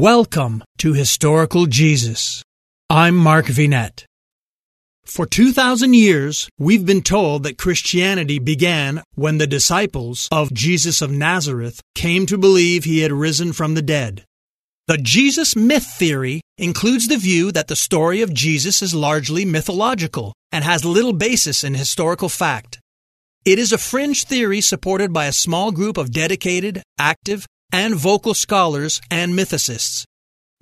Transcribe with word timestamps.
Welcome 0.00 0.64
to 0.78 0.94
Historical 0.94 1.66
Jesus. 1.66 2.42
I'm 2.88 3.14
Mark 3.14 3.44
Vinet. 3.44 4.06
For 5.04 5.26
2,000 5.26 5.92
years, 5.92 6.48
we've 6.58 6.86
been 6.86 7.02
told 7.02 7.42
that 7.42 7.58
Christianity 7.58 8.38
began 8.38 9.02
when 9.14 9.36
the 9.36 9.46
disciples 9.46 10.26
of 10.32 10.54
Jesus 10.54 11.02
of 11.02 11.10
Nazareth 11.10 11.82
came 11.94 12.24
to 12.24 12.38
believe 12.38 12.84
he 12.84 13.00
had 13.00 13.12
risen 13.12 13.52
from 13.52 13.74
the 13.74 13.82
dead. 13.82 14.24
The 14.86 14.96
Jesus 14.96 15.54
myth 15.54 15.84
theory 15.98 16.40
includes 16.56 17.06
the 17.06 17.18
view 17.18 17.52
that 17.52 17.68
the 17.68 17.76
story 17.76 18.22
of 18.22 18.32
Jesus 18.32 18.80
is 18.80 18.94
largely 18.94 19.44
mythological 19.44 20.32
and 20.50 20.64
has 20.64 20.82
little 20.82 21.12
basis 21.12 21.62
in 21.62 21.74
historical 21.74 22.30
fact. 22.30 22.80
It 23.44 23.58
is 23.58 23.70
a 23.70 23.76
fringe 23.76 24.24
theory 24.24 24.62
supported 24.62 25.12
by 25.12 25.26
a 25.26 25.32
small 25.32 25.72
group 25.72 25.98
of 25.98 26.10
dedicated, 26.10 26.82
active, 26.98 27.44
and 27.72 27.94
vocal 27.94 28.34
scholars 28.34 29.00
and 29.10 29.32
mythicists. 29.32 30.04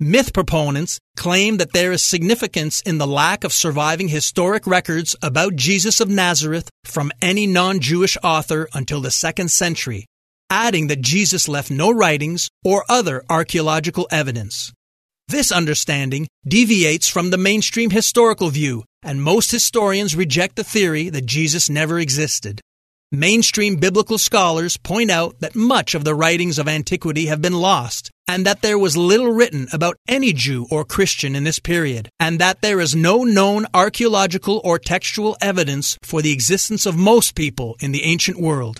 Myth 0.01 0.31
proponents 0.33 0.97
claim 1.17 1.57
that 1.57 1.73
there 1.73 1.91
is 1.91 2.01
significance 2.01 2.79
in 2.81 2.99
the 2.99 3.07
lack 3.07 3.43
of 3.43 3.51
surviving 3.51 4.07
historic 4.07 4.65
records 4.65 5.13
about 5.21 5.57
Jesus 5.57 5.99
of 5.99 6.07
Nazareth 6.07 6.69
from 6.85 7.11
any 7.21 7.45
non 7.45 7.81
Jewish 7.81 8.15
author 8.23 8.69
until 8.73 9.01
the 9.01 9.11
second 9.11 9.51
century, 9.51 10.05
adding 10.49 10.87
that 10.87 11.01
Jesus 11.01 11.49
left 11.49 11.69
no 11.69 11.91
writings 11.91 12.49
or 12.63 12.85
other 12.87 13.25
archaeological 13.29 14.07
evidence. 14.09 14.71
This 15.27 15.51
understanding 15.51 16.27
deviates 16.47 17.09
from 17.09 17.29
the 17.29 17.37
mainstream 17.37 17.89
historical 17.89 18.49
view, 18.49 18.85
and 19.03 19.21
most 19.21 19.51
historians 19.51 20.15
reject 20.15 20.55
the 20.55 20.63
theory 20.63 21.09
that 21.09 21.25
Jesus 21.25 21.69
never 21.69 21.99
existed. 21.99 22.61
Mainstream 23.11 23.77
biblical 23.77 24.19
scholars 24.19 24.77
point 24.77 25.09
out 25.09 25.39
that 25.39 25.55
much 25.55 25.95
of 25.95 26.03
the 26.03 26.13
writings 26.13 26.59
of 26.59 26.67
antiquity 26.67 27.25
have 27.25 27.41
been 27.41 27.53
lost, 27.53 28.11
and 28.27 28.45
that 28.45 28.61
there 28.61 28.77
was 28.77 28.95
little 28.95 29.31
written 29.31 29.67
about 29.73 29.95
any 30.07 30.31
Jew 30.31 30.67
or 30.69 30.85
Christian 30.85 31.35
in 31.35 31.43
this 31.43 31.57
period, 31.57 32.09
and 32.19 32.37
that 32.37 32.61
there 32.61 32.79
is 32.79 32.95
no 32.95 33.23
known 33.23 33.65
archaeological 33.73 34.61
or 34.63 34.77
textual 34.77 35.35
evidence 35.41 35.97
for 36.03 36.21
the 36.21 36.31
existence 36.31 36.85
of 36.85 36.95
most 36.97 37.33
people 37.33 37.75
in 37.79 37.93
the 37.93 38.03
ancient 38.03 38.39
world. 38.39 38.79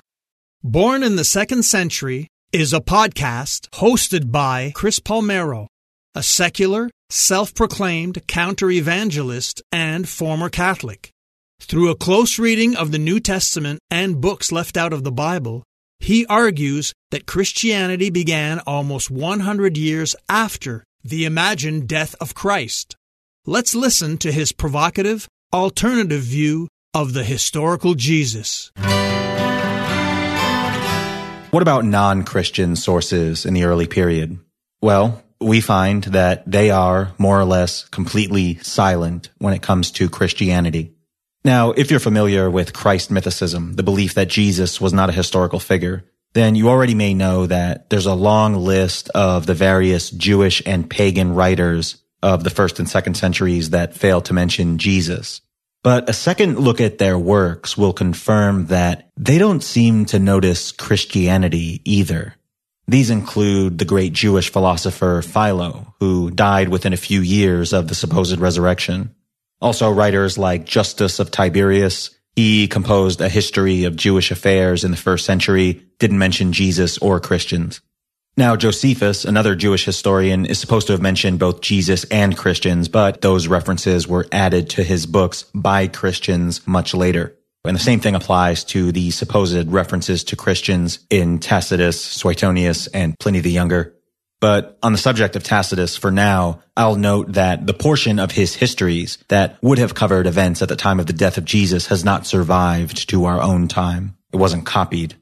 Born 0.63 1.01
in 1.01 1.15
the 1.15 1.23
second 1.23 1.63
century 1.63 2.27
is 2.53 2.71
a 2.71 2.81
podcast 2.81 3.67
hosted 3.69 4.31
by 4.31 4.73
Chris 4.75 4.99
Palmero, 4.99 5.65
a 6.13 6.21
secular, 6.21 6.91
self 7.09 7.55
proclaimed 7.55 8.27
counter 8.27 8.69
evangelist 8.69 9.63
and 9.71 10.07
former 10.07 10.49
Catholic. 10.49 11.09
Through 11.59 11.91
a 11.91 11.95
close 11.95 12.39
reading 12.39 12.75
of 12.75 12.91
the 12.91 12.97
New 12.97 13.19
Testament 13.19 13.79
and 13.91 14.21
books 14.21 14.51
left 14.51 14.77
out 14.77 14.93
of 14.93 15.03
the 15.03 15.11
Bible, 15.11 15.63
he 15.99 16.25
argues 16.25 16.93
that 17.11 17.27
Christianity 17.27 18.09
began 18.09 18.59
almost 18.65 19.11
100 19.11 19.77
years 19.77 20.15
after 20.27 20.83
the 21.03 21.25
imagined 21.25 21.87
death 21.87 22.15
of 22.19 22.33
Christ. 22.33 22.95
Let's 23.45 23.75
listen 23.75 24.17
to 24.19 24.31
his 24.31 24.51
provocative, 24.51 25.27
alternative 25.53 26.21
view 26.21 26.67
of 26.93 27.13
the 27.13 27.23
historical 27.23 27.93
Jesus. 27.93 28.71
What 31.51 31.61
about 31.61 31.85
non 31.85 32.23
Christian 32.23 32.75
sources 32.75 33.45
in 33.45 33.53
the 33.53 33.65
early 33.65 33.87
period? 33.87 34.39
Well, 34.81 35.23
we 35.41 35.61
find 35.61 36.03
that 36.05 36.49
they 36.49 36.69
are 36.69 37.11
more 37.17 37.39
or 37.39 37.45
less 37.45 37.85
completely 37.89 38.55
silent 38.57 39.29
when 39.37 39.53
it 39.53 39.61
comes 39.61 39.91
to 39.91 40.09
Christianity. 40.09 40.93
Now, 41.43 41.71
if 41.71 41.89
you're 41.89 41.99
familiar 41.99 42.49
with 42.49 42.73
Christ 42.73 43.11
mythicism, 43.11 43.75
the 43.75 43.83
belief 43.83 44.13
that 44.15 44.27
Jesus 44.27 44.81
was 44.81 44.93
not 44.93 45.09
a 45.09 45.13
historical 45.13 45.59
figure, 45.59 46.03
then 46.33 46.55
you 46.55 46.69
already 46.69 46.95
may 46.95 47.13
know 47.13 47.45
that 47.45 47.89
there's 47.89 48.05
a 48.05 48.13
long 48.13 48.55
list 48.55 49.09
of 49.09 49.45
the 49.45 49.53
various 49.53 50.11
Jewish 50.11 50.61
and 50.65 50.89
pagan 50.89 51.33
writers 51.33 52.03
of 52.21 52.43
the 52.43 52.49
first 52.49 52.79
and 52.79 52.89
second 52.89 53.15
centuries 53.15 53.69
that 53.69 53.95
fail 53.95 54.21
to 54.21 54.33
mention 54.33 54.77
Jesus. 54.77 55.41
But 55.81 56.09
a 56.09 56.13
second 56.13 56.59
look 56.59 56.81
at 56.81 56.97
their 56.97 57.17
works 57.17 57.77
will 57.77 57.93
confirm 57.93 58.65
that 58.65 59.09
they 59.15 59.37
don't 59.37 59.63
seem 59.63 60.05
to 60.07 60.19
notice 60.19 60.73
Christianity 60.73 61.81
either. 61.85 62.35
These 62.85 63.09
include 63.09 63.77
the 63.77 63.85
great 63.85 64.13
Jewish 64.13 64.51
philosopher 64.51 65.21
Philo, 65.21 65.93
who 65.99 66.31
died 66.31 66.69
within 66.69 66.91
a 66.91 66.97
few 66.97 67.21
years 67.21 67.71
of 67.71 67.87
the 67.87 67.95
supposed 67.95 68.39
resurrection. 68.39 69.15
Also 69.61 69.89
writers 69.91 70.37
like 70.37 70.65
Justus 70.65 71.19
of 71.19 71.31
Tiberias. 71.31 72.11
He 72.35 72.67
composed 72.67 73.19
a 73.19 73.29
history 73.29 73.83
of 73.83 73.95
Jewish 73.95 74.31
affairs 74.31 74.83
in 74.83 74.91
the 74.91 74.97
first 74.97 75.25
century, 75.25 75.85
didn't 75.99 76.19
mention 76.19 76.53
Jesus 76.53 76.97
or 76.99 77.19
Christians. 77.19 77.81
Now, 78.37 78.55
Josephus, 78.55 79.25
another 79.25 79.53
Jewish 79.55 79.83
historian, 79.83 80.45
is 80.45 80.59
supposed 80.59 80.87
to 80.87 80.93
have 80.93 81.01
mentioned 81.01 81.39
both 81.39 81.59
Jesus 81.59 82.05
and 82.05 82.37
Christians, 82.37 82.87
but 82.87 83.19
those 83.19 83.49
references 83.49 84.07
were 84.07 84.27
added 84.31 84.69
to 84.71 84.83
his 84.83 85.05
books 85.05 85.43
by 85.53 85.87
Christians 85.87 86.65
much 86.65 86.93
later. 86.93 87.35
And 87.65 87.75
the 87.75 87.81
same 87.81 87.99
thing 87.99 88.15
applies 88.15 88.63
to 88.65 88.93
the 88.93 89.11
supposed 89.11 89.69
references 89.69 90.23
to 90.25 90.37
Christians 90.37 90.99
in 91.09 91.39
Tacitus, 91.39 92.01
Suetonius, 92.01 92.87
and 92.87 93.19
Pliny 93.19 93.41
the 93.41 93.51
Younger. 93.51 93.98
But 94.41 94.77
on 94.81 94.93
the 94.93 94.97
subject 94.97 95.35
of 95.35 95.43
Tacitus, 95.43 95.97
for 95.97 96.11
now, 96.11 96.61
I'll 96.77 96.95
note 96.95 97.33
that 97.33 97.67
the 97.67 97.73
portion 97.73 98.19
of 98.19 98.31
his 98.31 98.55
histories 98.55 99.17
that 99.27 99.57
would 99.61 99.79
have 99.79 99.95
covered 99.95 100.27
events 100.27 100.61
at 100.61 100.69
the 100.69 100.77
time 100.77 100.99
of 100.99 101.07
the 101.07 101.13
death 101.13 101.37
of 101.37 101.45
Jesus 101.45 101.87
has 101.87 102.05
not 102.05 102.25
survived 102.25 103.09
to 103.09 103.25
our 103.25 103.41
own 103.41 103.67
time. 103.67 104.15
It 104.31 104.37
wasn't 104.37 104.65
copied. 104.65 105.15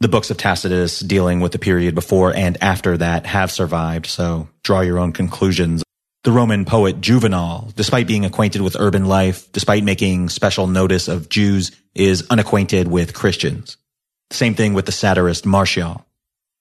The 0.00 0.08
books 0.08 0.30
of 0.30 0.38
Tacitus 0.38 1.00
dealing 1.00 1.40
with 1.40 1.52
the 1.52 1.58
period 1.58 1.94
before 1.94 2.34
and 2.34 2.56
after 2.62 2.96
that 2.96 3.26
have 3.26 3.50
survived, 3.50 4.06
so 4.06 4.48
draw 4.62 4.80
your 4.80 4.98
own 4.98 5.12
conclusions. 5.12 5.82
The 6.24 6.32
Roman 6.32 6.64
poet 6.64 7.00
Juvenal, 7.00 7.72
despite 7.76 8.06
being 8.06 8.24
acquainted 8.24 8.62
with 8.62 8.76
urban 8.78 9.06
life, 9.06 9.50
despite 9.52 9.84
making 9.84 10.30
special 10.30 10.68
notice 10.68 11.08
of 11.08 11.28
Jews, 11.28 11.72
is 11.94 12.26
unacquainted 12.30 12.88
with 12.88 13.12
Christians. 13.12 13.76
Same 14.30 14.54
thing 14.54 14.72
with 14.72 14.86
the 14.86 14.92
satirist 14.92 15.44
Martial. 15.44 16.04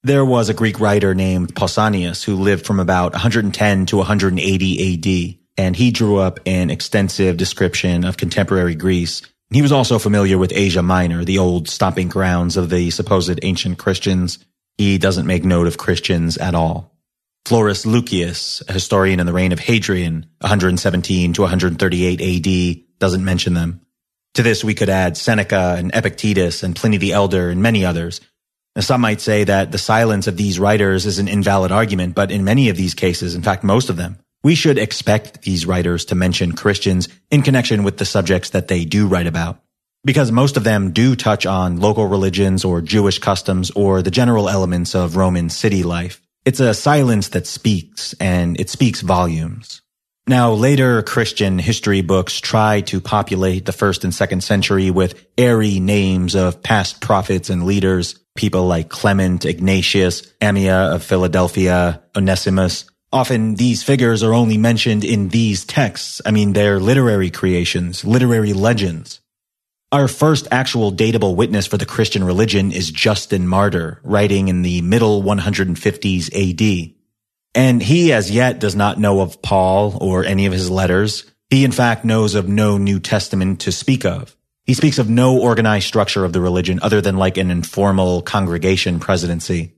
There 0.07 0.23
was 0.23 0.47
a 0.47 0.53
Greek 0.53 0.79
writer 0.79 1.13
named 1.13 1.53
Pausanias 1.53 2.23
who 2.23 2.37
lived 2.37 2.65
from 2.65 2.79
about 2.79 3.11
110 3.11 3.85
to 3.87 3.97
180 3.97 4.93
AD, 4.93 5.37
and 5.57 5.75
he 5.75 5.91
drew 5.91 6.15
up 6.15 6.39
an 6.45 6.69
extensive 6.69 7.35
description 7.35 8.05
of 8.05 8.15
contemporary 8.15 8.73
Greece. 8.73 9.21
He 9.49 9.61
was 9.61 9.73
also 9.73 9.99
familiar 9.99 10.37
with 10.37 10.53
Asia 10.55 10.81
Minor, 10.81 11.25
the 11.25 11.39
old 11.39 11.67
stomping 11.67 12.07
grounds 12.07 12.55
of 12.55 12.69
the 12.69 12.89
supposed 12.89 13.37
ancient 13.43 13.79
Christians. 13.79 14.39
He 14.77 14.97
doesn't 14.97 15.27
make 15.27 15.43
note 15.43 15.67
of 15.67 15.77
Christians 15.77 16.37
at 16.37 16.55
all. 16.55 16.95
Florus 17.45 17.85
Lucius, 17.85 18.63
a 18.69 18.71
historian 18.71 19.19
in 19.19 19.25
the 19.25 19.33
reign 19.33 19.51
of 19.51 19.59
Hadrian, 19.59 20.25
117 20.39 21.33
to 21.33 21.41
138 21.41 22.21
AD, 22.21 22.83
doesn't 22.99 23.25
mention 23.25 23.55
them. 23.55 23.81
To 24.35 24.43
this, 24.43 24.63
we 24.63 24.73
could 24.73 24.87
add 24.87 25.17
Seneca 25.17 25.75
and 25.77 25.91
Epictetus 25.93 26.63
and 26.63 26.77
Pliny 26.77 26.95
the 26.95 27.11
Elder 27.11 27.49
and 27.49 27.61
many 27.61 27.83
others 27.83 28.21
now, 28.77 28.81
some 28.81 29.01
might 29.01 29.21
say 29.21 29.43
that 29.43 29.71
the 29.71 29.79
silence 29.79 30.27
of 30.27 30.37
these 30.37 30.59
writers 30.59 31.07
is 31.07 31.17
an 31.17 31.27
invalid 31.27 31.71
argument, 31.71 32.13
but 32.13 32.29
in 32.29 32.43
many 32.43 32.69
of 32.69 32.77
these 32.77 32.93
cases, 32.93 33.33
in 33.33 33.41
fact, 33.41 33.63
most 33.63 33.89
of 33.89 33.97
them, 33.97 34.19
we 34.43 34.53
should 34.53 34.77
expect 34.77 35.41
these 35.41 35.65
writers 35.65 36.05
to 36.05 36.15
mention 36.15 36.51
Christians 36.51 37.09
in 37.31 37.41
connection 37.41 37.81
with 37.81 37.97
the 37.97 38.05
subjects 38.05 38.51
that 38.51 38.67
they 38.67 38.85
do 38.85 39.07
write 39.07 39.25
about. 39.25 39.59
Because 40.05 40.31
most 40.31 40.57
of 40.57 40.63
them 40.63 40.91
do 40.91 41.15
touch 41.15 41.47
on 41.47 41.79
local 41.79 42.05
religions 42.05 42.63
or 42.63 42.81
Jewish 42.81 43.17
customs 43.17 43.71
or 43.71 44.03
the 44.03 44.11
general 44.11 44.47
elements 44.47 44.93
of 44.93 45.15
Roman 45.15 45.49
city 45.49 45.81
life. 45.81 46.21
It's 46.45 46.59
a 46.59 46.75
silence 46.75 47.29
that 47.29 47.47
speaks, 47.47 48.13
and 48.19 48.59
it 48.59 48.69
speaks 48.69 49.01
volumes. 49.01 49.81
Now, 50.29 50.51
later 50.51 51.01
Christian 51.03 51.57
history 51.57 52.01
books 52.01 52.41
try 52.41 52.81
to 52.81 52.99
populate 52.99 53.65
the 53.65 53.71
first 53.71 54.03
and 54.03 54.13
second 54.13 54.43
century 54.43 54.91
with 54.91 55.25
airy 55.37 55.79
names 55.79 56.35
of 56.35 56.61
past 56.61 56.99
prophets 56.99 57.49
and 57.49 57.65
leaders, 57.65 58.19
people 58.35 58.67
like 58.67 58.89
Clement, 58.89 59.45
Ignatius, 59.45 60.33
Ammia 60.41 60.93
of 60.93 61.01
Philadelphia, 61.01 62.03
Onesimus. 62.13 62.89
Often 63.13 63.55
these 63.55 63.83
figures 63.83 64.21
are 64.21 64.33
only 64.33 64.57
mentioned 64.57 65.05
in 65.05 65.29
these 65.29 65.63
texts. 65.63 66.21
I 66.25 66.31
mean, 66.31 66.51
they're 66.51 66.81
literary 66.81 67.29
creations, 67.29 68.03
literary 68.03 68.51
legends. 68.51 69.21
Our 69.93 70.09
first 70.09 70.49
actual 70.51 70.91
datable 70.91 71.37
witness 71.37 71.67
for 71.67 71.77
the 71.77 71.85
Christian 71.85 72.25
religion 72.25 72.73
is 72.73 72.91
Justin 72.91 73.47
Martyr, 73.47 74.01
writing 74.03 74.49
in 74.49 74.61
the 74.61 74.81
middle 74.81 75.23
150s 75.23 76.27
AD. 76.35 76.96
And 77.57 77.81
he 77.81 78.13
as 78.13 78.29
yet 78.29 78.59
does 78.59 78.75
not 78.75 78.99
know 78.99 79.19
of 79.19 79.41
Paul 79.41 79.97
or 79.99 80.23
any 80.23 80.45
of 80.45 80.53
his 80.53 80.69
letters. 80.69 81.25
He 81.49 81.65
in 81.65 81.71
fact 81.71 82.05
knows 82.05 82.35
of 82.35 82.47
no 82.47 82.77
New 82.77 82.99
Testament 82.99 83.61
to 83.61 83.71
speak 83.71 84.05
of. 84.05 84.37
He 84.65 84.75
speaks 84.75 84.99
of 84.99 85.09
no 85.09 85.41
organized 85.41 85.87
structure 85.87 86.23
of 86.23 86.33
the 86.33 86.39
religion 86.39 86.77
other 86.83 87.01
than 87.01 87.17
like 87.17 87.37
an 87.37 87.49
informal 87.49 88.21
congregation 88.21 88.99
presidency. 88.99 89.73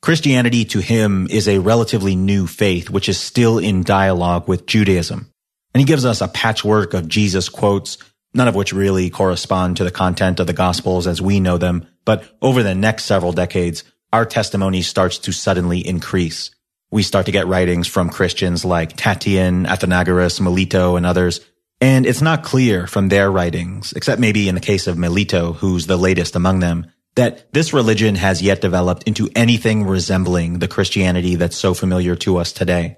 Christianity 0.00 0.64
to 0.64 0.80
him 0.80 1.26
is 1.28 1.48
a 1.48 1.58
relatively 1.58 2.16
new 2.16 2.46
faith, 2.46 2.88
which 2.88 3.10
is 3.10 3.20
still 3.20 3.58
in 3.58 3.82
dialogue 3.82 4.48
with 4.48 4.64
Judaism. 4.64 5.30
And 5.74 5.82
he 5.82 5.84
gives 5.84 6.06
us 6.06 6.22
a 6.22 6.28
patchwork 6.28 6.94
of 6.94 7.08
Jesus 7.08 7.50
quotes, 7.50 7.98
none 8.32 8.48
of 8.48 8.54
which 8.54 8.72
really 8.72 9.10
correspond 9.10 9.76
to 9.76 9.84
the 9.84 9.90
content 9.90 10.40
of 10.40 10.46
the 10.46 10.54
gospels 10.54 11.06
as 11.06 11.20
we 11.20 11.40
know 11.40 11.58
them. 11.58 11.86
But 12.06 12.24
over 12.40 12.62
the 12.62 12.74
next 12.74 13.04
several 13.04 13.32
decades, 13.32 13.84
our 14.14 14.24
testimony 14.24 14.80
starts 14.80 15.18
to 15.18 15.32
suddenly 15.32 15.86
increase. 15.86 16.52
We 16.90 17.02
start 17.02 17.26
to 17.26 17.32
get 17.32 17.46
writings 17.46 17.86
from 17.86 18.08
Christians 18.08 18.64
like 18.64 18.96
Tatian, 18.96 19.66
Athenagoras, 19.66 20.40
Melito, 20.40 20.96
and 20.96 21.04
others. 21.04 21.40
And 21.80 22.06
it's 22.06 22.22
not 22.22 22.42
clear 22.42 22.86
from 22.86 23.08
their 23.08 23.30
writings, 23.30 23.92
except 23.92 24.20
maybe 24.20 24.48
in 24.48 24.54
the 24.54 24.60
case 24.60 24.86
of 24.86 24.98
Melito, 24.98 25.52
who's 25.52 25.86
the 25.86 25.98
latest 25.98 26.34
among 26.34 26.60
them, 26.60 26.86
that 27.14 27.52
this 27.52 27.72
religion 27.72 28.14
has 28.14 28.40
yet 28.40 28.60
developed 28.60 29.02
into 29.04 29.28
anything 29.36 29.84
resembling 29.84 30.60
the 30.60 30.68
Christianity 30.68 31.34
that's 31.34 31.56
so 31.56 31.74
familiar 31.74 32.16
to 32.16 32.38
us 32.38 32.52
today. 32.52 32.96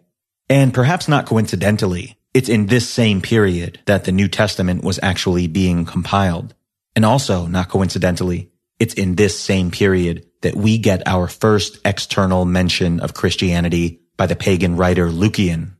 And 0.48 0.72
perhaps 0.72 1.08
not 1.08 1.26
coincidentally, 1.26 2.16
it's 2.32 2.48
in 2.48 2.66
this 2.66 2.88
same 2.88 3.20
period 3.20 3.80
that 3.86 4.04
the 4.04 4.12
New 4.12 4.28
Testament 4.28 4.84
was 4.84 5.00
actually 5.02 5.48
being 5.48 5.84
compiled. 5.84 6.54
And 6.94 7.04
also, 7.04 7.46
not 7.46 7.68
coincidentally, 7.68 8.49
it's 8.80 8.94
in 8.94 9.14
this 9.14 9.38
same 9.38 9.70
period 9.70 10.26
that 10.40 10.56
we 10.56 10.78
get 10.78 11.06
our 11.06 11.28
first 11.28 11.78
external 11.84 12.44
mention 12.46 12.98
of 13.00 13.14
Christianity 13.14 14.00
by 14.16 14.26
the 14.26 14.34
pagan 14.34 14.76
writer 14.76 15.10
Lucian. 15.10 15.76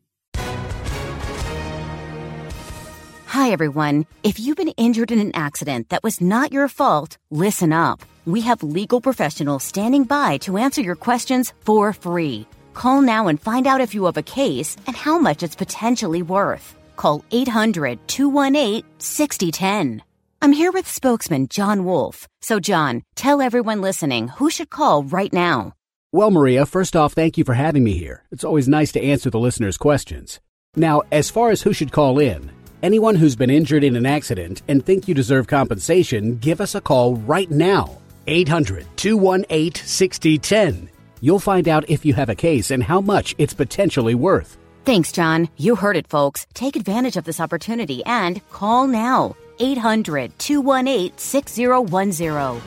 Hi, 3.26 3.52
everyone. 3.52 4.06
If 4.23 4.38
you've 4.38 4.56
been 4.56 4.76
injured 4.76 5.11
in 5.11 5.19
an 5.19 5.35
accident 5.35 5.88
that 5.88 6.02
was 6.02 6.20
not 6.20 6.52
your 6.52 6.69
fault, 6.69 7.17
listen 7.31 7.73
up. 7.73 8.02
We 8.26 8.43
have 8.43 8.62
legal 8.62 9.00
professionals 9.00 9.64
standing 9.64 10.05
by 10.05 10.37
to 10.38 10.58
answer 10.58 10.82
your 10.82 10.96
questions 10.96 11.55
for 11.64 11.94
free. 11.94 12.46
Call 12.75 13.00
now 13.00 13.29
and 13.29 13.41
find 13.41 13.67
out 13.67 13.81
if 13.81 13.94
you 13.94 14.05
have 14.05 14.19
a 14.19 14.23
case 14.23 14.76
and 14.87 14.94
how 14.94 15.19
much 15.19 15.43
it's 15.43 15.56
potentially 15.56 16.23
worth. 16.23 16.75
Call 16.96 17.25
800 17.31 18.06
218 18.08 18.85
6010. 18.99 20.03
I'm 20.43 20.55
here 20.55 20.73
with 20.73 20.89
spokesman 20.89 21.49
John 21.49 21.85
Wolf. 21.85 22.27
So, 22.41 22.61
John, 22.61 23.03
tell 23.15 23.43
everyone 23.43 23.83
listening 23.83 24.29
who 24.29 24.49
should 24.49 24.71
call 24.71 25.05
right 25.05 25.31
now. 25.35 25.75
Well, 26.13 26.31
Maria, 26.31 26.65
first 26.65 26.97
off, 26.97 27.13
thank 27.13 27.37
you 27.37 27.45
for 27.45 27.53
having 27.53 27.85
me 27.85 27.93
here. 27.93 28.25
It's 28.31 28.43
always 28.43 28.67
nice 28.67 28.91
to 28.93 29.03
answer 29.03 29.29
the 29.29 29.39
listeners' 29.39 29.77
questions. 29.77 30.41
Now, 30.75 31.03
as 31.13 31.29
far 31.29 31.51
as 31.51 31.61
who 31.61 31.75
should 31.75 31.93
call 31.93 32.19
in, 32.19 32.51
anyone 32.83 33.17
who's 33.17 33.37
been 33.37 33.51
injured 33.51 33.85
in 33.85 33.97
an 33.97 34.07
accident 34.07 34.63
and 34.67 34.85
think 34.85 35.07
you 35.07 35.15
deserve 35.15 35.47
compensation, 35.47 36.39
give 36.39 36.63
us 36.63 36.75
a 36.75 36.81
call 36.81 37.17
right 37.17 37.51
now. 37.51 37.99
800 38.27 38.87
218 38.97 39.75
6010. 39.75 40.89
You'll 41.21 41.39
find 41.39 41.69
out 41.69 41.85
if 41.91 42.07
you 42.07 42.15
have 42.15 42.31
a 42.31 42.35
case 42.35 42.71
and 42.71 42.83
how 42.83 43.03
much 43.03 43.35
it's 43.37 43.53
potentially 43.53 44.15
worth. 44.15 44.57
Thanks, 44.87 45.13
John. 45.13 45.51
You 45.59 45.77
heard 45.77 45.99
it, 45.99 46.09
folks. 46.09 46.47
Take 46.55 46.77
advantage 46.77 47.19
of 47.19 47.25
this 47.25 47.41
opportunity 47.41 48.03
and 48.07 48.41
call 48.49 48.87
now. 48.87 49.37
800 49.61 50.39
218 50.39 51.17
6010. 51.17 52.61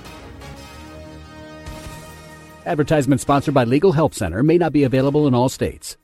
Advertisement 2.66 3.20
sponsored 3.20 3.54
by 3.54 3.66
Legal 3.66 3.92
Help 3.92 4.14
Center 4.14 4.42
may 4.42 4.58
not 4.58 4.72
be 4.72 4.84
available 4.84 5.28
in 5.28 5.34
all 5.34 5.50
states. 5.50 5.98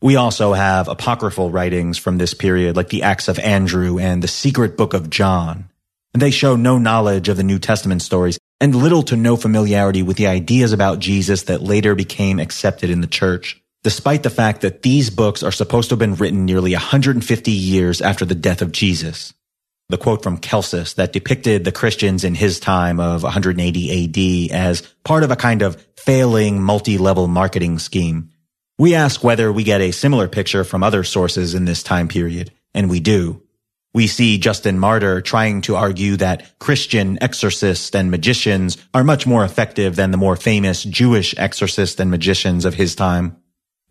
We 0.00 0.16
also 0.16 0.52
have 0.52 0.88
apocryphal 0.88 1.50
writings 1.52 1.96
from 1.96 2.18
this 2.18 2.34
period, 2.34 2.74
like 2.74 2.88
the 2.88 3.04
Acts 3.04 3.28
of 3.28 3.38
Andrew 3.38 4.00
and 4.00 4.20
the 4.20 4.26
Secret 4.26 4.76
Book 4.76 4.94
of 4.94 5.10
John. 5.10 5.68
And 6.12 6.20
they 6.20 6.32
show 6.32 6.56
no 6.56 6.76
knowledge 6.78 7.28
of 7.28 7.36
the 7.36 7.44
New 7.44 7.60
Testament 7.60 8.02
stories 8.02 8.36
and 8.60 8.74
little 8.74 9.04
to 9.04 9.16
no 9.16 9.36
familiarity 9.36 10.02
with 10.02 10.16
the 10.16 10.26
ideas 10.26 10.72
about 10.72 10.98
Jesus 10.98 11.44
that 11.44 11.62
later 11.62 11.94
became 11.94 12.40
accepted 12.40 12.90
in 12.90 13.00
the 13.00 13.06
church, 13.06 13.62
despite 13.84 14.24
the 14.24 14.30
fact 14.30 14.62
that 14.62 14.82
these 14.82 15.08
books 15.08 15.44
are 15.44 15.52
supposed 15.52 15.88
to 15.88 15.92
have 15.92 16.00
been 16.00 16.16
written 16.16 16.44
nearly 16.44 16.72
150 16.72 17.50
years 17.52 18.00
after 18.00 18.24
the 18.24 18.34
death 18.34 18.60
of 18.60 18.72
Jesus. 18.72 19.32
The 19.92 19.98
quote 19.98 20.22
from 20.22 20.38
Celsus 20.38 20.94
that 20.94 21.12
depicted 21.12 21.64
the 21.64 21.70
Christians 21.70 22.24
in 22.24 22.34
his 22.34 22.58
time 22.58 22.98
of 22.98 23.24
180 23.24 24.48
AD 24.48 24.56
as 24.56 24.80
part 25.04 25.22
of 25.22 25.30
a 25.30 25.36
kind 25.36 25.60
of 25.60 25.78
failing 25.98 26.62
multi-level 26.62 27.28
marketing 27.28 27.78
scheme. 27.78 28.30
We 28.78 28.94
ask 28.94 29.22
whether 29.22 29.52
we 29.52 29.64
get 29.64 29.82
a 29.82 29.90
similar 29.90 30.28
picture 30.28 30.64
from 30.64 30.82
other 30.82 31.04
sources 31.04 31.52
in 31.52 31.66
this 31.66 31.82
time 31.82 32.08
period, 32.08 32.52
and 32.72 32.88
we 32.88 33.00
do. 33.00 33.42
We 33.92 34.06
see 34.06 34.38
Justin 34.38 34.78
Martyr 34.78 35.20
trying 35.20 35.60
to 35.62 35.76
argue 35.76 36.16
that 36.16 36.58
Christian 36.58 37.22
exorcists 37.22 37.94
and 37.94 38.10
magicians 38.10 38.78
are 38.94 39.04
much 39.04 39.26
more 39.26 39.44
effective 39.44 39.94
than 39.94 40.10
the 40.10 40.16
more 40.16 40.36
famous 40.36 40.84
Jewish 40.84 41.34
exorcists 41.36 42.00
and 42.00 42.10
magicians 42.10 42.64
of 42.64 42.72
his 42.72 42.94
time. 42.94 43.36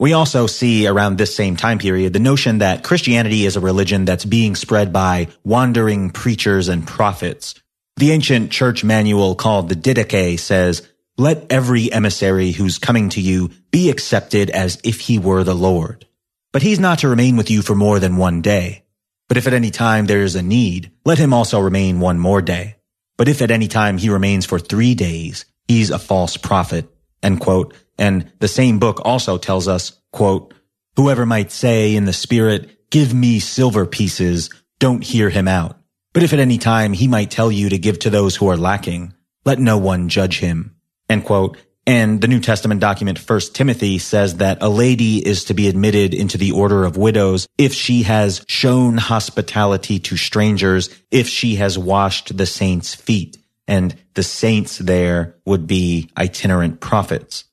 We 0.01 0.13
also 0.13 0.47
see 0.47 0.87
around 0.87 1.19
this 1.19 1.35
same 1.35 1.55
time 1.55 1.77
period 1.77 2.11
the 2.11 2.19
notion 2.19 2.57
that 2.57 2.83
Christianity 2.83 3.45
is 3.45 3.55
a 3.55 3.59
religion 3.59 4.03
that's 4.03 4.25
being 4.25 4.55
spread 4.55 4.91
by 4.91 5.27
wandering 5.43 6.09
preachers 6.09 6.69
and 6.69 6.87
prophets. 6.87 7.53
The 7.97 8.09
ancient 8.09 8.51
church 8.51 8.83
manual 8.83 9.35
called 9.35 9.69
the 9.69 9.75
Didache 9.75 10.39
says, 10.39 10.89
let 11.19 11.45
every 11.51 11.93
emissary 11.93 12.49
who's 12.49 12.79
coming 12.79 13.09
to 13.09 13.21
you 13.21 13.51
be 13.69 13.91
accepted 13.91 14.49
as 14.49 14.81
if 14.83 15.01
he 15.01 15.19
were 15.19 15.43
the 15.43 15.53
Lord. 15.53 16.07
But 16.51 16.63
he's 16.63 16.79
not 16.79 16.97
to 16.99 17.07
remain 17.07 17.37
with 17.37 17.51
you 17.51 17.61
for 17.61 17.75
more 17.75 17.99
than 17.99 18.17
one 18.17 18.41
day. 18.41 18.85
But 19.27 19.37
if 19.37 19.45
at 19.45 19.53
any 19.53 19.69
time 19.69 20.07
there 20.07 20.23
is 20.23 20.35
a 20.35 20.41
need, 20.41 20.91
let 21.05 21.19
him 21.19 21.31
also 21.31 21.59
remain 21.59 21.99
one 21.99 22.17
more 22.17 22.41
day. 22.41 22.77
But 23.17 23.27
if 23.27 23.39
at 23.43 23.51
any 23.51 23.67
time 23.67 23.99
he 23.99 24.09
remains 24.09 24.47
for 24.47 24.57
three 24.57 24.95
days, 24.95 25.45
he's 25.67 25.91
a 25.91 25.99
false 25.99 26.37
prophet. 26.37 26.89
End 27.21 27.39
quote. 27.39 27.75
And 28.01 28.31
the 28.39 28.47
same 28.47 28.79
book 28.79 28.99
also 29.05 29.37
tells 29.37 29.67
us, 29.67 30.01
quote, 30.11 30.55
whoever 30.95 31.23
might 31.23 31.51
say 31.51 31.95
in 31.95 32.05
the 32.05 32.13
spirit, 32.13 32.89
give 32.89 33.13
me 33.13 33.39
silver 33.39 33.85
pieces, 33.85 34.49
don't 34.79 35.03
hear 35.03 35.29
him 35.29 35.47
out. 35.47 35.77
But 36.11 36.23
if 36.23 36.33
at 36.33 36.39
any 36.39 36.57
time 36.57 36.93
he 36.93 37.07
might 37.07 37.29
tell 37.29 37.51
you 37.51 37.69
to 37.69 37.77
give 37.77 37.99
to 37.99 38.09
those 38.09 38.35
who 38.35 38.47
are 38.47 38.57
lacking, 38.57 39.13
let 39.45 39.59
no 39.59 39.77
one 39.77 40.09
judge 40.09 40.39
him. 40.39 40.75
End 41.09 41.25
quote. 41.25 41.57
And 41.85 42.21
the 42.21 42.27
New 42.27 42.39
Testament 42.39 42.81
document 42.81 43.19
1 43.19 43.39
Timothy 43.53 43.99
says 43.99 44.37
that 44.37 44.57
a 44.61 44.69
lady 44.69 45.17
is 45.17 45.45
to 45.45 45.53
be 45.53 45.67
admitted 45.67 46.15
into 46.15 46.39
the 46.39 46.53
order 46.53 46.85
of 46.85 46.97
widows 46.97 47.47
if 47.59 47.71
she 47.71 48.01
has 48.01 48.43
shown 48.47 48.97
hospitality 48.97 49.99
to 49.99 50.17
strangers, 50.17 50.89
if 51.11 51.27
she 51.27 51.57
has 51.57 51.77
washed 51.77 52.35
the 52.35 52.47
saints' 52.47 52.95
feet. 52.95 53.37
And 53.67 53.95
the 54.15 54.23
saints 54.23 54.79
there 54.79 55.35
would 55.45 55.67
be 55.67 56.09
itinerant 56.17 56.81
prophets. 56.81 57.45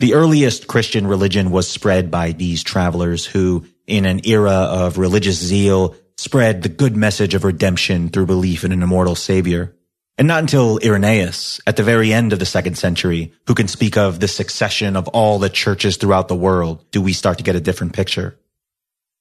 The 0.00 0.14
earliest 0.14 0.66
Christian 0.66 1.06
religion 1.06 1.50
was 1.50 1.68
spread 1.68 2.10
by 2.10 2.32
these 2.32 2.62
travelers 2.62 3.26
who, 3.26 3.66
in 3.86 4.06
an 4.06 4.26
era 4.26 4.50
of 4.50 4.96
religious 4.96 5.36
zeal, 5.36 5.94
spread 6.16 6.62
the 6.62 6.70
good 6.70 6.96
message 6.96 7.34
of 7.34 7.44
redemption 7.44 8.08
through 8.08 8.24
belief 8.24 8.64
in 8.64 8.72
an 8.72 8.82
immortal 8.82 9.14
savior. 9.14 9.76
And 10.16 10.26
not 10.26 10.40
until 10.40 10.80
Irenaeus, 10.82 11.60
at 11.66 11.76
the 11.76 11.82
very 11.82 12.14
end 12.14 12.32
of 12.32 12.38
the 12.38 12.46
second 12.46 12.78
century, 12.78 13.34
who 13.46 13.52
can 13.52 13.68
speak 13.68 13.98
of 13.98 14.20
the 14.20 14.28
succession 14.28 14.96
of 14.96 15.06
all 15.08 15.38
the 15.38 15.50
churches 15.50 15.98
throughout 15.98 16.28
the 16.28 16.34
world, 16.34 16.90
do 16.92 17.02
we 17.02 17.12
start 17.12 17.36
to 17.36 17.44
get 17.44 17.54
a 17.54 17.60
different 17.60 17.92
picture. 17.92 18.38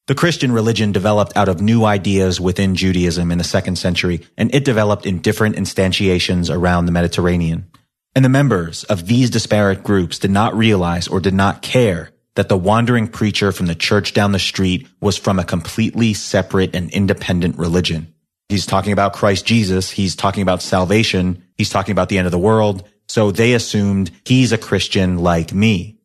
The 0.08 0.16
Christian 0.16 0.54
religion 0.54 0.94
developed 0.94 1.36
out 1.36 1.50
of 1.50 1.60
new 1.60 1.84
ideas 1.84 2.40
within 2.40 2.76
Judaism 2.76 3.34
in 3.34 3.38
the 3.38 3.44
second 3.44 3.76
century, 3.76 4.26
and 4.38 4.56
it 4.56 4.64
developed 4.64 5.06
in 5.06 5.20
different 5.20 5.58
instantiations 5.58 6.50
around 6.50 6.86
the 6.86 6.94
Mediterranean. 6.94 7.70
And 8.16 8.26
the 8.26 8.30
members 8.30 8.84
of 8.86 9.08
these 9.08 9.30
disparate 9.30 9.84
groups 9.84 10.20
did 10.20 10.32
not 10.32 10.56
realize 10.56 11.08
or 11.08 11.20
did 11.20 11.34
not 11.34 11.62
care 11.62 12.12
that 12.36 12.50
the 12.50 12.58
wandering 12.58 13.08
preacher 13.08 13.52
from 13.52 13.66
the 13.66 13.76
church 13.76 14.14
down 14.14 14.32
the 14.32 14.40
street 14.40 14.88
was 15.02 15.18
from 15.18 15.40
a 15.40 15.44
completely 15.44 16.14
separate 16.14 16.76
and 16.76 16.90
independent 16.92 17.58
religion. 17.58 18.14
He's 18.48 18.66
talking 18.66 18.94
about 18.94 19.14
Christ 19.14 19.46
Jesus. 19.46 19.92
He's 19.92 20.16
talking 20.16 20.42
about 20.42 20.62
salvation. 20.62 21.44
He's 21.56 21.70
talking 21.70 21.92
about 21.92 22.10
the 22.10 22.18
end 22.18 22.26
of 22.26 22.32
the 22.32 22.40
world. 22.40 22.88
So 23.08 23.32
they 23.32 23.54
assumed 23.54 24.12
he's 24.26 24.52
a 24.52 24.58
Christian 24.58 25.18
like 25.20 25.54
me. 25.54 26.00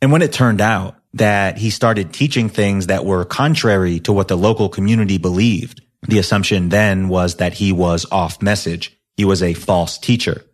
And 0.00 0.12
when 0.12 0.22
it 0.22 0.32
turned 0.32 0.60
out 0.60 0.96
that 1.14 1.58
he 1.58 1.70
started 1.70 2.12
teaching 2.12 2.48
things 2.48 2.86
that 2.86 3.04
were 3.04 3.24
contrary 3.24 4.00
to 4.00 4.12
what 4.12 4.28
the 4.28 4.36
local 4.36 4.68
community 4.68 5.18
believed, 5.18 5.82
the 6.02 6.18
assumption 6.18 6.68
then 6.68 7.08
was 7.08 7.36
that 7.36 7.54
he 7.54 7.72
was 7.72 8.06
off 8.10 8.42
message. 8.42 8.98
He 9.16 9.24
was 9.24 9.42
a 9.42 9.54
false 9.54 9.98
teacher. 9.98 10.44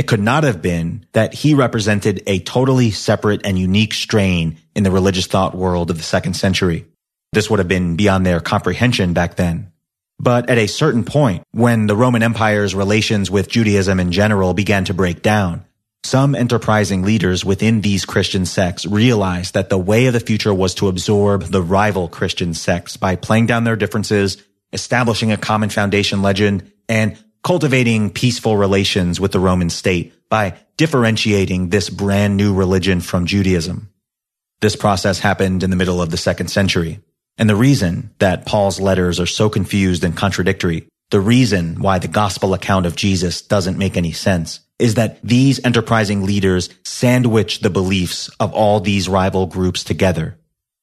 It 0.00 0.06
could 0.06 0.22
not 0.22 0.44
have 0.44 0.62
been 0.62 1.04
that 1.12 1.34
he 1.34 1.52
represented 1.52 2.22
a 2.26 2.38
totally 2.38 2.90
separate 2.90 3.44
and 3.44 3.58
unique 3.58 3.92
strain 3.92 4.56
in 4.74 4.82
the 4.82 4.90
religious 4.90 5.26
thought 5.26 5.54
world 5.54 5.90
of 5.90 5.98
the 5.98 6.02
second 6.02 6.36
century. 6.36 6.86
This 7.34 7.50
would 7.50 7.58
have 7.58 7.68
been 7.68 7.96
beyond 7.96 8.24
their 8.24 8.40
comprehension 8.40 9.12
back 9.12 9.36
then. 9.36 9.72
But 10.18 10.48
at 10.48 10.56
a 10.56 10.68
certain 10.68 11.04
point, 11.04 11.42
when 11.50 11.86
the 11.86 11.96
Roman 11.96 12.22
Empire's 12.22 12.74
relations 12.74 13.30
with 13.30 13.50
Judaism 13.50 14.00
in 14.00 14.10
general 14.10 14.54
began 14.54 14.86
to 14.86 14.94
break 14.94 15.20
down, 15.20 15.66
some 16.02 16.34
enterprising 16.34 17.02
leaders 17.02 17.44
within 17.44 17.82
these 17.82 18.06
Christian 18.06 18.46
sects 18.46 18.86
realized 18.86 19.52
that 19.52 19.68
the 19.68 19.76
way 19.76 20.06
of 20.06 20.14
the 20.14 20.20
future 20.20 20.54
was 20.54 20.74
to 20.76 20.88
absorb 20.88 21.42
the 21.42 21.60
rival 21.60 22.08
Christian 22.08 22.54
sects 22.54 22.96
by 22.96 23.16
playing 23.16 23.48
down 23.48 23.64
their 23.64 23.76
differences, 23.76 24.42
establishing 24.72 25.30
a 25.30 25.36
common 25.36 25.68
foundation 25.68 26.22
legend, 26.22 26.72
and 26.88 27.22
cultivating 27.42 28.10
peaceful 28.10 28.56
relations 28.56 29.20
with 29.20 29.32
the 29.32 29.40
Roman 29.40 29.70
state 29.70 30.12
by 30.28 30.56
differentiating 30.76 31.68
this 31.68 31.90
brand 31.90 32.36
new 32.36 32.54
religion 32.54 33.00
from 33.00 33.26
Judaism. 33.26 33.90
This 34.60 34.76
process 34.76 35.18
happened 35.18 35.62
in 35.62 35.70
the 35.70 35.76
middle 35.76 36.02
of 36.02 36.10
the 36.10 36.16
second 36.16 36.48
century. 36.48 37.00
And 37.38 37.48
the 37.48 37.56
reason 37.56 38.10
that 38.18 38.44
Paul's 38.44 38.80
letters 38.80 39.18
are 39.18 39.26
so 39.26 39.48
confused 39.48 40.04
and 40.04 40.16
contradictory, 40.16 40.86
the 41.10 41.20
reason 41.20 41.80
why 41.80 41.98
the 41.98 42.08
gospel 42.08 42.52
account 42.52 42.84
of 42.84 42.96
Jesus 42.96 43.40
doesn't 43.40 43.78
make 43.78 43.96
any 43.96 44.12
sense, 44.12 44.60
is 44.78 44.94
that 44.94 45.18
these 45.22 45.64
enterprising 45.64 46.24
leaders 46.24 46.68
sandwich 46.84 47.60
the 47.60 47.70
beliefs 47.70 48.28
of 48.38 48.52
all 48.52 48.80
these 48.80 49.08
rival 49.08 49.46
groups 49.46 49.82
together. 49.82 50.38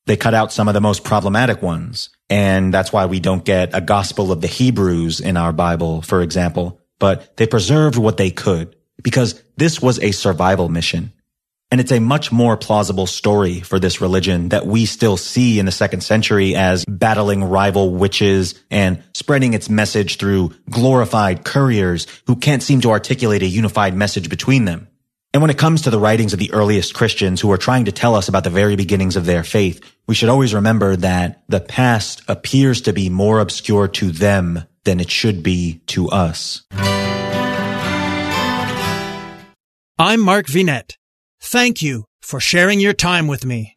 They 0.08 0.18
cut 0.18 0.34
out 0.34 0.52
some 0.52 0.68
of 0.68 0.74
the 0.74 0.82
most 0.82 1.04
problematic 1.04 1.62
ones. 1.62 2.10
And 2.30 2.74
that's 2.74 2.92
why 2.92 3.06
we 3.06 3.20
don't 3.20 3.46
get 3.46 3.72
a 3.74 3.82
gospel 3.82 4.32
of 4.32 4.42
the 4.42 4.48
Hebrews 4.48 5.20
in 5.20 5.38
our 5.38 5.54
Bible, 5.54 6.02
for 6.02 6.22
example. 6.22 6.82
But 7.00 7.38
they 7.38 7.48
preserved 7.48 7.98
what 7.98 8.18
they 8.18 8.32
could 8.32 8.76
because 9.02 9.42
this 9.56 9.82
was 9.82 10.00
a 10.00 10.12
survival 10.12 10.70
mission. 10.70 11.14
And 11.70 11.82
it's 11.82 11.92
a 11.92 12.00
much 12.00 12.32
more 12.32 12.56
plausible 12.56 13.08
story 13.08 13.60
for 13.60 13.78
this 13.78 14.00
religion 14.00 14.50
that 14.50 14.66
we 14.66 14.86
still 14.86 15.18
see 15.18 15.60
in 15.60 15.66
the 15.66 15.72
second 15.72 16.02
century 16.02 16.56
as 16.56 16.86
battling 16.86 17.44
rival 17.44 17.94
witches 17.94 18.56
and 18.72 19.04
spreading 19.14 19.54
its 19.54 19.70
message 19.70 20.18
through 20.18 20.54
glorified 20.70 21.44
couriers 21.44 22.08
who 22.26 22.38
can't 22.38 22.64
seem 22.64 22.80
to 22.82 22.92
articulate 22.92 23.44
a 23.44 23.48
unified 23.48 23.94
message 23.94 24.30
between 24.30 24.64
them. 24.64 24.88
And 25.34 25.42
when 25.42 25.52
it 25.52 25.58
comes 25.58 25.82
to 25.82 25.90
the 25.90 26.00
writings 26.00 26.32
of 26.32 26.40
the 26.40 26.54
earliest 26.54 26.94
Christians 26.94 27.42
who 27.42 27.52
are 27.52 27.58
trying 27.58 27.86
to 27.86 27.92
tell 27.92 28.16
us 28.16 28.30
about 28.30 28.46
the 28.46 28.50
very 28.50 28.78
beginnings 28.78 29.18
of 29.18 29.26
their 29.26 29.44
faith, 29.44 29.82
we 30.08 30.16
should 30.16 30.30
always 30.30 30.54
remember 30.54 30.96
that 30.96 31.44
the 31.48 31.60
past 31.60 32.22
appears 32.28 32.82
to 32.82 32.94
be 32.94 33.10
more 33.10 33.40
obscure 33.40 33.88
to 33.90 34.12
them 34.12 34.64
than 34.86 35.00
it 35.00 35.12
should 35.12 35.44
be 35.44 35.82
to 35.88 36.08
us. 36.10 36.64
I'm 40.00 40.22
Mark 40.22 40.46
Vinet. 40.48 40.94
Thank 41.42 41.82
you 41.82 42.06
for 42.22 42.40
sharing 42.40 42.80
your 42.80 42.94
time 42.94 43.28
with 43.28 43.46
me. 43.46 43.76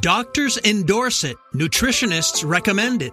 Doctors 0.00 0.58
endorse 0.64 1.24
it, 1.24 1.36
nutritionists 1.52 2.48
recommend 2.48 3.02
it, 3.02 3.12